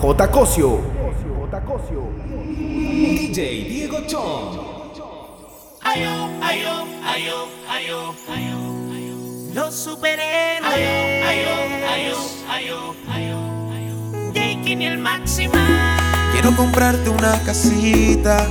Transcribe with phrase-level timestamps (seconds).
[0.00, 0.28] J.
[0.30, 0.78] Cosio.
[2.78, 4.60] DJ Diego Chong.
[5.82, 8.54] Ayo, ayo, ayo, ayo, ayo.
[9.54, 10.72] Los superhéroes.
[10.72, 10.90] Ayo,
[11.26, 11.56] ayo,
[11.90, 14.32] ayo, ayo, ayo.
[14.32, 15.66] Jake ni el máxima.
[16.32, 18.46] Quiero comprarte una casita.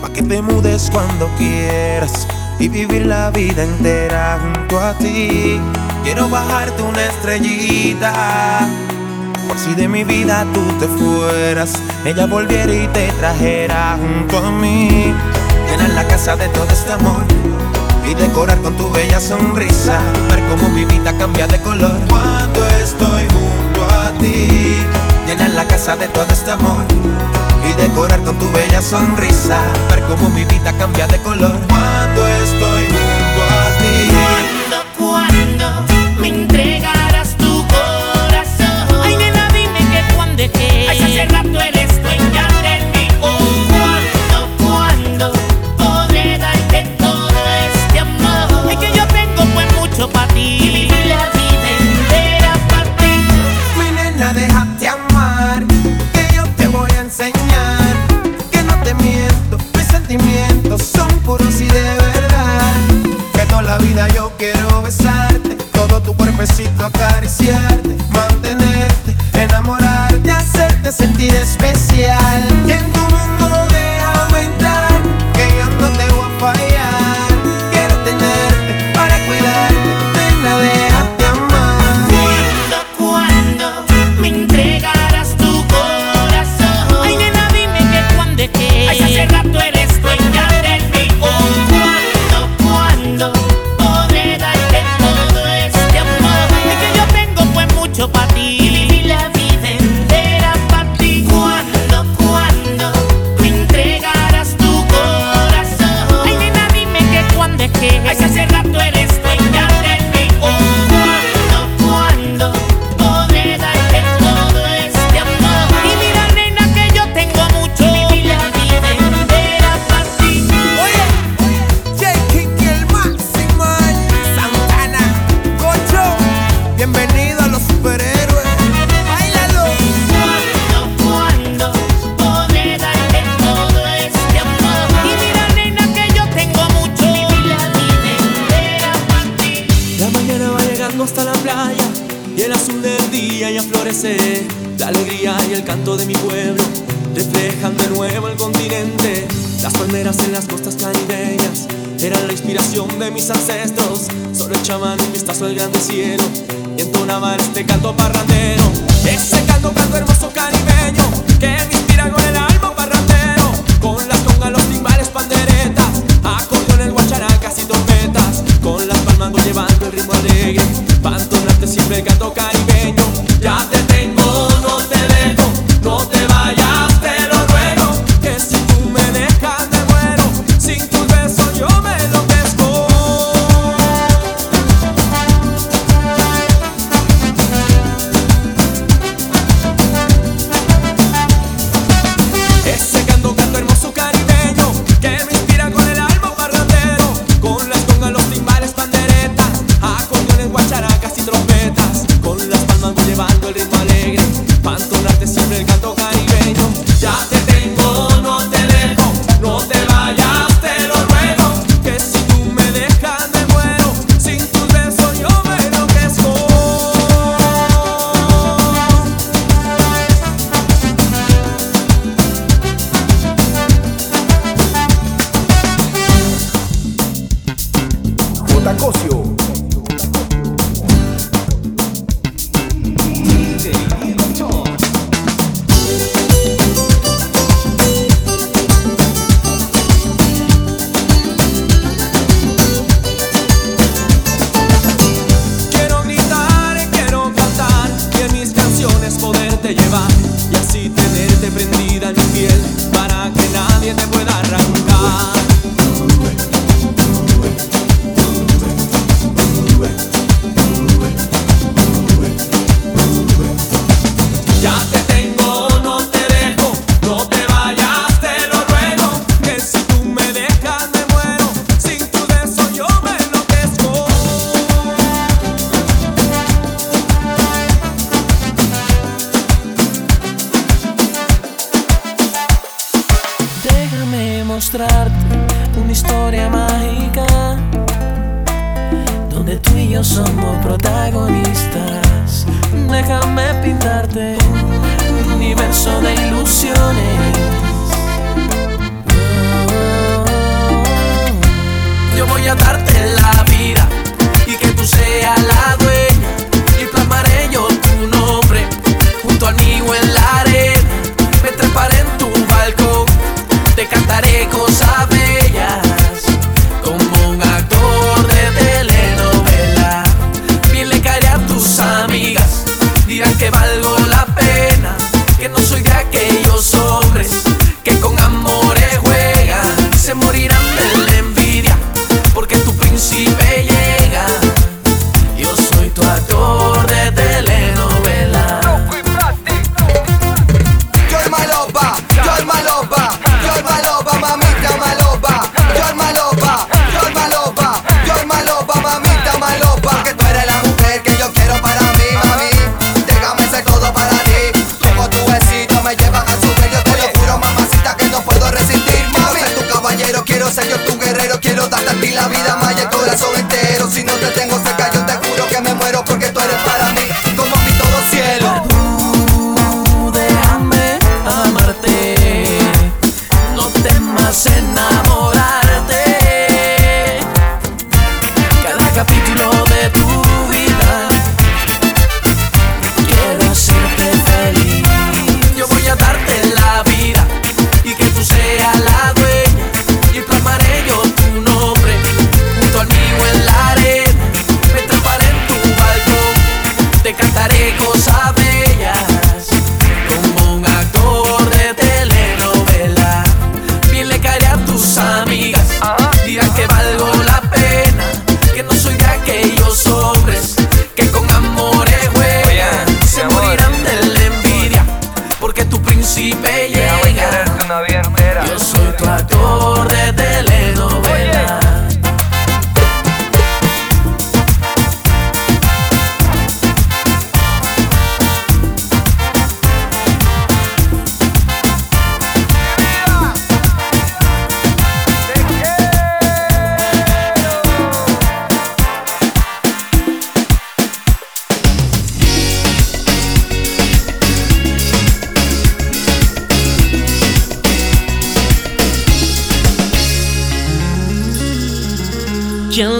[0.00, 2.28] Pa' que te mudes cuando quieras
[2.60, 5.58] y vivir la vida entera junto a ti.
[6.04, 8.83] Quiero bajarte una estrellita
[9.48, 11.72] por Si de mi vida tú te fueras,
[12.04, 15.12] ella volviera y te trajera junto a mí.
[15.70, 17.24] Llenar la casa de todo este amor
[18.08, 19.98] y decorar con tu bella sonrisa.
[20.30, 24.76] Ver cómo mi vida cambia de color cuando estoy junto a ti.
[25.26, 26.84] Llenar la casa de todo este amor
[27.68, 29.58] y decorar con tu bella sonrisa.
[29.90, 33.03] Ver cómo mi vida cambia de color cuando estoy junto a ti.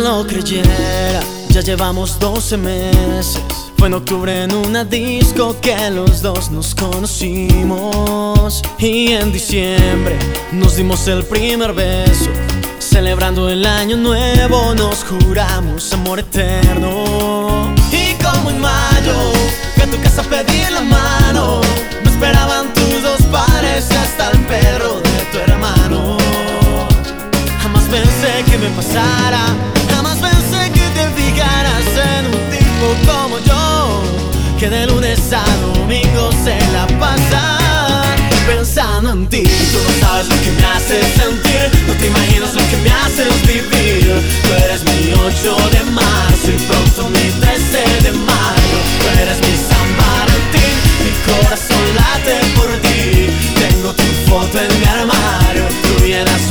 [0.04, 1.20] Lo creyera?
[1.48, 3.40] Ya llevamos 12 meses.
[3.78, 8.62] Fue en octubre en una disco que los dos nos conocimos.
[8.78, 10.18] Y en diciembre
[10.52, 12.30] nos dimos el primer beso.
[12.78, 17.74] Celebrando el año nuevo nos juramos amor eterno.
[17.90, 19.32] Y como en mayo,
[19.74, 21.62] que a tu casa pedí la mano.
[22.04, 26.18] Me esperaban tus dos pares y hasta el perro de tu hermano.
[27.62, 29.46] Jamás pensé que me pasara,
[33.06, 34.02] como yo,
[34.58, 35.44] que de lunes a
[35.76, 37.58] domingo se la pasa
[38.46, 39.42] pensando en ti.
[39.42, 43.46] Tú no sabes lo que me haces sentir, no te imaginas lo que me haces
[43.46, 44.22] vivir.
[44.42, 48.78] Tú eres mi 8 de marzo y pronto mi 13 de mayo.
[48.98, 53.30] Tú eres mi San Valentín, mi corazón late por ti.
[53.54, 56.50] Tengo tu foto en mi armario, tú llenas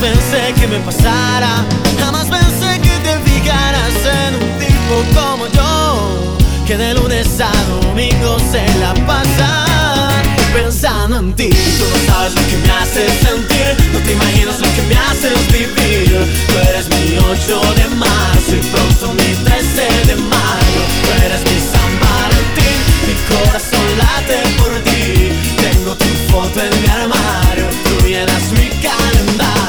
[0.00, 1.64] pensé que me pasara,
[1.98, 6.36] jamás pensé que te fijaras en un tipo como yo,
[6.66, 7.50] que de lunes a
[7.82, 10.14] domingo se la pasa
[10.52, 11.50] pensando en ti.
[11.78, 15.38] Tú no sabes lo que me haces sentir, no te imaginas lo que me haces
[15.52, 16.26] vivir.
[16.48, 20.82] Tú eres mi 8 de marzo y pronto mi 13 de mayo.
[21.02, 25.32] Tú eres mi San Valentín, mi corazón late por ti.
[25.56, 29.67] Tengo tu foto en mi armario, tú llenas mi calendario.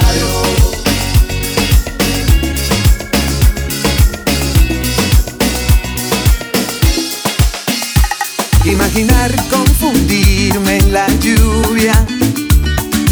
[8.99, 12.05] imaginar confundirme en la lluvia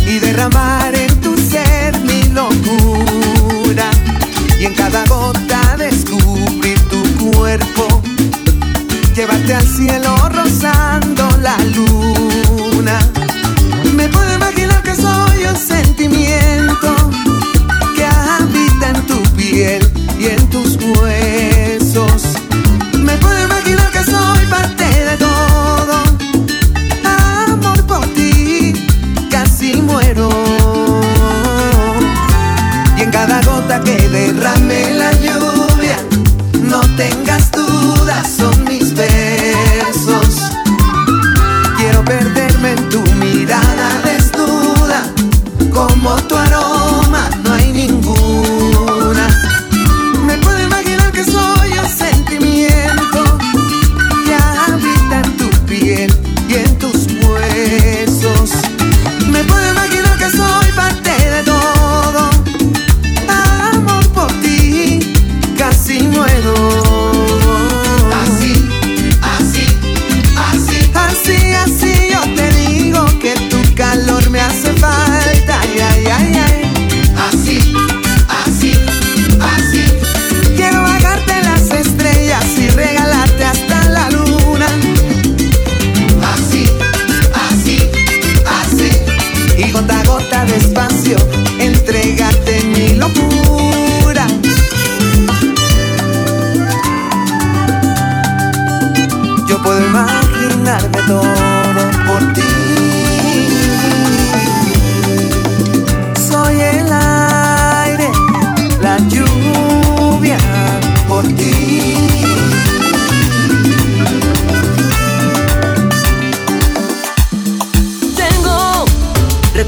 [0.06, 3.89] y derramar en tu ser mi locura
[4.60, 8.01] y en cada gota descubrir tu cuerpo,
[9.15, 13.00] llevarte al cielo rozando la luna.
[13.96, 16.96] Me puedo imaginar que soy un sentimiento
[17.96, 19.89] que habita en tu piel
[20.20, 22.24] y en tus huesos.
[23.00, 24.76] Me puedo imaginar que soy parte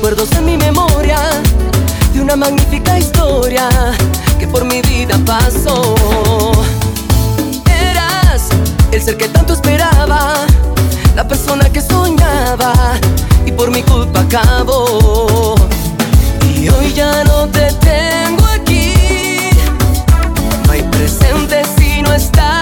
[0.01, 1.19] recuerdos en mi memoria
[2.13, 3.67] de una magnífica historia
[4.39, 5.97] que por mi vida pasó.
[7.65, 8.47] Eras
[8.93, 10.35] el ser que tanto esperaba,
[11.17, 12.71] la persona que soñaba
[13.45, 15.55] y por mi culpa acabó.
[16.55, 18.93] Y hoy ya no te tengo aquí,
[20.65, 22.58] no hay presente si no estás.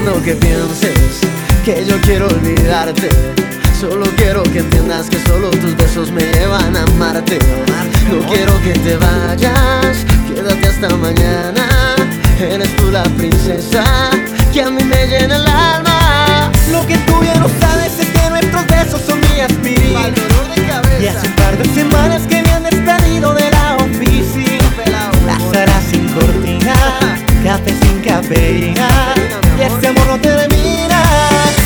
[0.00, 1.20] entiendo que pienses
[1.64, 3.08] que yo quiero olvidarte.
[3.78, 7.38] Solo quiero que entiendas que solo tus besos me llevan a amarte.
[8.10, 11.66] No quiero que te vayas, quédate hasta mañana.
[12.40, 13.84] Eres tú la princesa
[14.52, 16.50] que a mí me llena el alma.
[16.70, 20.14] Lo que tú ya no sabes es que nuestros besos son días mil.
[21.00, 24.70] Y hace un par de semanas que me han despedido de la oficina.
[25.26, 26.74] Las harás sin cortina,
[27.44, 29.39] café sin cafeína.
[29.60, 31.02] Y este amor no termina,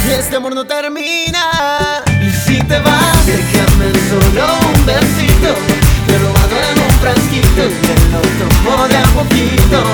[0.05, 2.03] y este amor no termina.
[2.21, 5.55] Y si te vas, déjame solo un besito.
[6.05, 9.85] Te lo hago en un frasquito y te lo tomo de a poquito.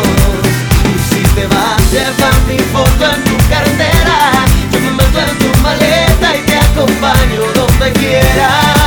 [0.88, 4.46] Y si te vas, lleva mi foto en tu cartera.
[4.72, 8.79] Yo me meto en tu maleta y te acompaño donde quieras.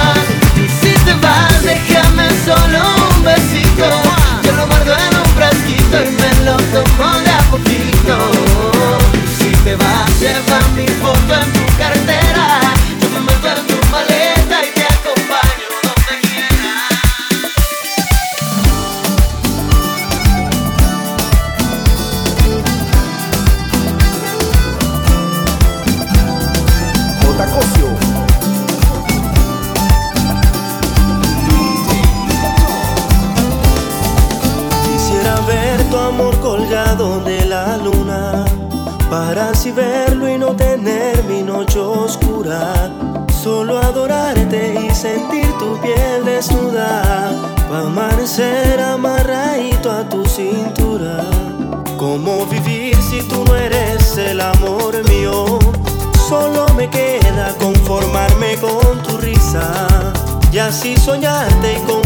[60.64, 62.03] miras y soñaste con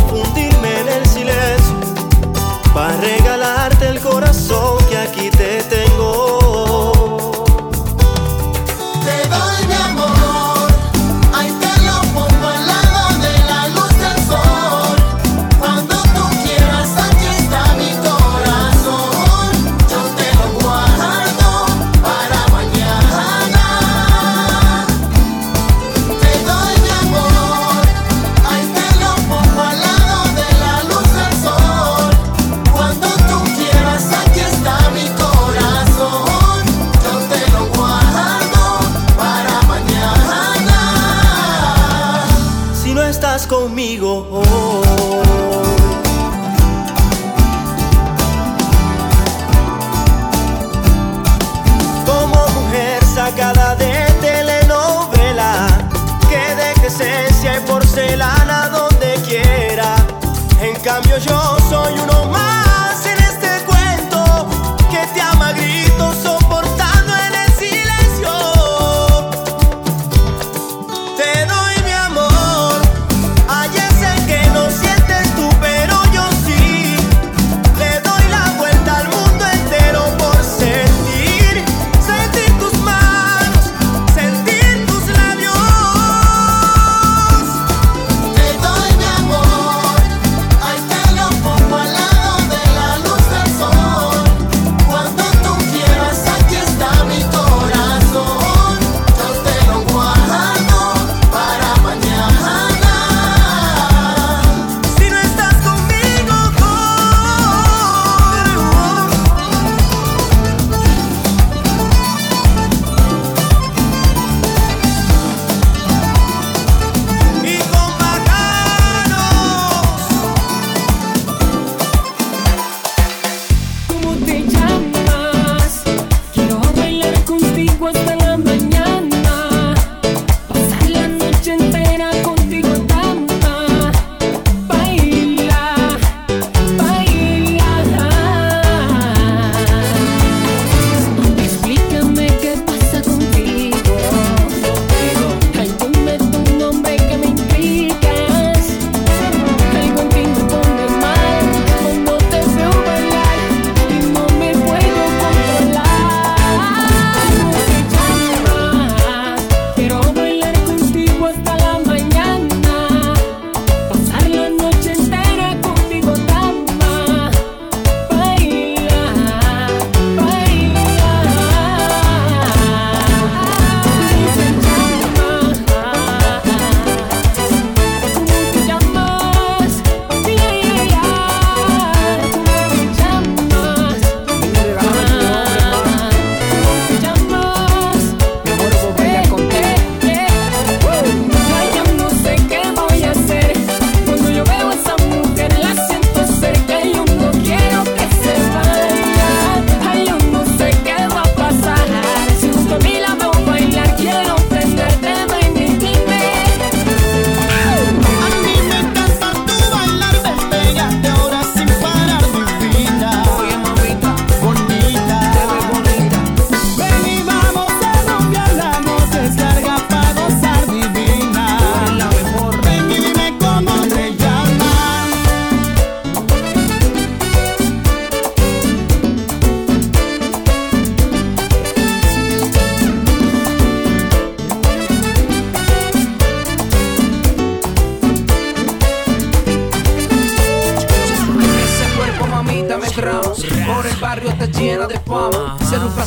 [61.25, 61.56] yo.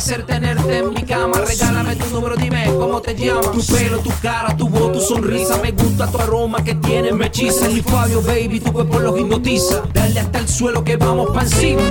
[0.01, 1.37] placer tenerte en mi cama.
[1.41, 3.51] Regálame tu número, dime cómo te llamas.
[3.51, 5.57] Tu pelo, tu cara, tu voz, tu sonrisa.
[5.57, 7.67] Me gusta tu aroma que tienes, me hechiza.
[7.85, 9.83] Fabio, baby, tu cuerpo los hipnotiza.
[9.93, 11.81] Dale hasta el suelo que vamos pa' encima.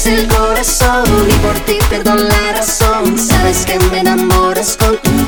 [0.00, 3.18] rompes el corazón y por ti pierdo la razón.
[3.18, 5.19] Sabes que me enamoras con tu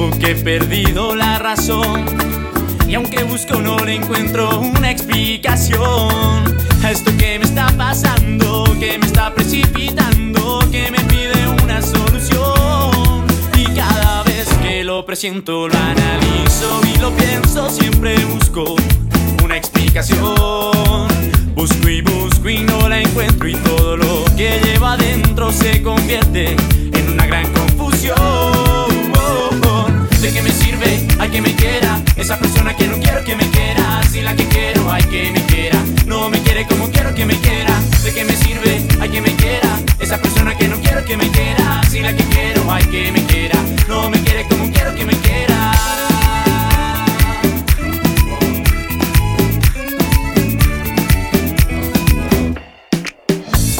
[0.00, 2.04] tiempo que he perdido la razón.
[2.88, 5.78] Y aunque busco no le encuentro una explicación
[6.82, 13.26] a esto que me está pasando, que me está precipitando, que me pide una solución.
[13.54, 18.76] Y cada vez que lo presiento, lo analizo y lo pienso, siempre busco
[19.44, 21.08] una explicación.
[21.54, 26.56] Busco y busco y no la encuentro y todo lo que lleva adentro se convierte
[26.92, 28.69] en una gran confusión
[30.30, 32.00] de qué me sirve, hay que me quiera.
[32.16, 35.44] Esa persona que no quiero que me quiera, si la que quiero, hay que me
[35.46, 35.78] quiera.
[36.06, 37.74] No me quiere como quiero que me quiera,
[38.04, 39.78] de qué me sirve, hay que me quiera.
[39.98, 43.24] Esa persona que no quiero que me quiera, si la que quiero, hay que me
[43.24, 43.58] quiera.
[43.88, 45.72] No me quiere como quiero que me quiera.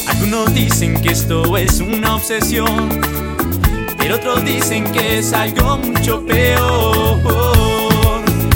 [0.08, 3.29] Algunos dicen que esto es una obsesión
[4.00, 7.20] pero otros dicen que es algo mucho peor.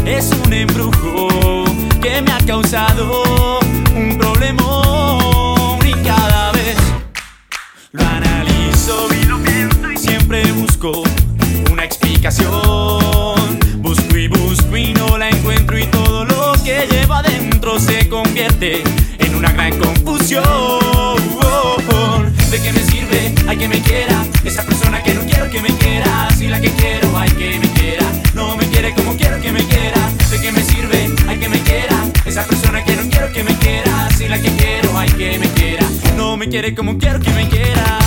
[0.06, 1.64] Es un embrujo
[2.00, 3.60] que me ha causado
[3.94, 5.18] un problema
[5.84, 6.76] y cada vez
[7.92, 11.02] lo analizo y lo pienso y siempre busco
[11.70, 12.50] una explicación.
[13.78, 18.82] Busco y busco y no la encuentro y todo lo que llevo adentro se convierte
[19.18, 20.44] en una gran confusión.
[20.46, 22.22] Oh, oh, oh.
[22.50, 23.34] ¿De qué me sirve?
[23.46, 24.13] Hay que me quiera
[34.36, 35.86] la que quiero, hay que me quiera.
[36.16, 38.03] No me quiere como quiero que me quiera.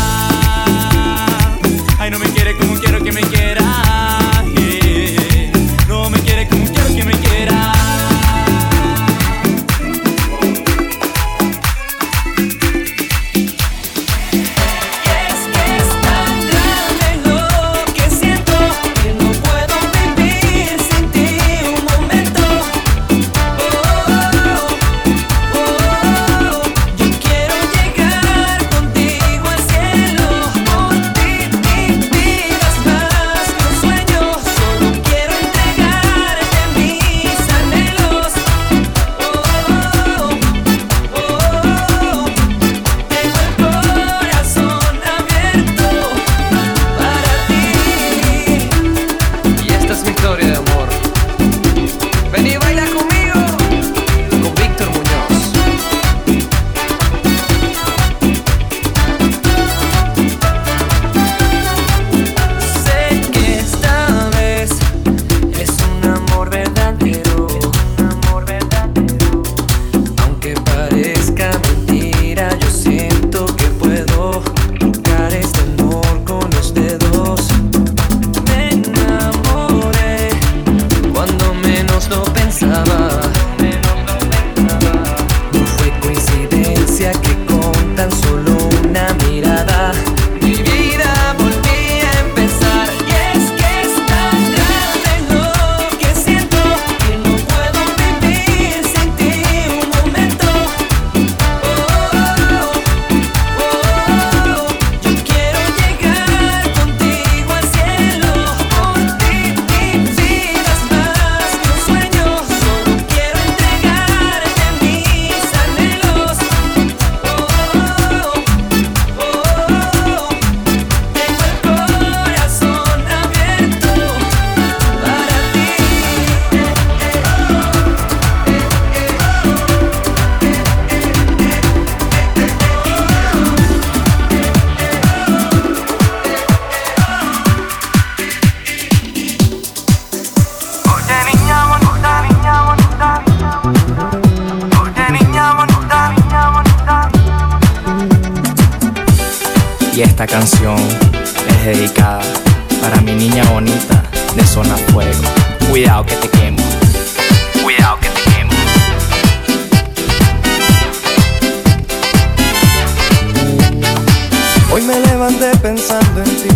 [165.88, 166.50] pensando en ti.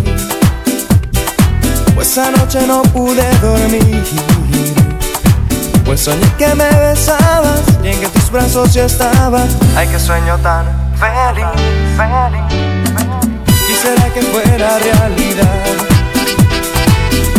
[1.95, 4.03] Pues anoche no pude dormir.
[5.85, 9.43] Pues soñé que me besabas y en que tus brazos ya estaba.
[9.75, 10.65] Ay, qué sueño tan
[10.97, 11.45] feliz,
[11.97, 12.43] feliz.
[12.49, 12.65] feliz.
[13.67, 15.63] Quisiera que fuera realidad.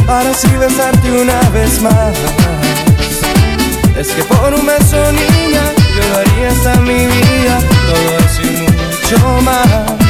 [0.07, 2.14] Para así besarte una vez más.
[3.97, 5.62] Es que por un beso, niña,
[5.95, 7.59] yo daría hasta mi vida.
[7.86, 10.01] Todo eso y mucho más.